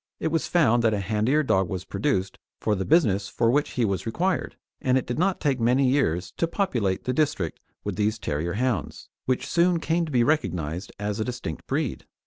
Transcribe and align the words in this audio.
It 0.19 0.29
was 0.29 0.47
found 0.47 0.81
that 0.81 0.95
a 0.95 0.99
handier 0.99 1.43
dog 1.43 1.69
was 1.69 1.85
produced 1.85 2.39
for 2.59 2.73
the 2.73 2.85
business 2.85 3.27
for 3.27 3.51
which 3.51 3.73
he 3.73 3.85
was 3.85 4.07
required, 4.07 4.55
and 4.81 4.97
it 4.97 5.05
did 5.05 5.19
not 5.19 5.39
take 5.39 5.59
many 5.59 5.87
years 5.87 6.31
to 6.37 6.47
populate 6.47 7.03
the 7.03 7.13
district 7.13 7.59
with 7.83 7.97
these 7.97 8.17
terrier 8.17 8.53
hounds, 8.53 9.09
which 9.25 9.45
soon 9.45 9.79
came 9.79 10.07
to 10.07 10.11
be 10.11 10.23
recognised 10.23 10.91
as 10.97 11.19
a 11.19 11.23
distinct 11.25 11.67
breed. 11.67 12.07